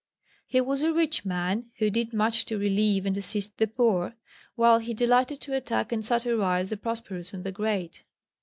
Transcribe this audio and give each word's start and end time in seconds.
He 0.47 0.59
was 0.61 0.81
a 0.81 0.91
rich 0.91 1.25
man, 1.25 1.69
who 1.77 1.91
did 1.91 2.11
much 2.11 2.45
to 2.45 2.57
relieve 2.57 3.05
and 3.05 3.15
assist 3.15 3.57
the 3.59 3.67
poor, 3.67 4.15
while 4.55 4.79
he 4.79 4.95
delighted 4.95 5.39
to 5.41 5.55
attack 5.55 5.91
and 5.91 6.03
satirise 6.03 6.71
the 6.71 6.77
prosperous 6.77 7.35
and 7.35 7.43
the 7.43 7.51
great. 7.51 8.01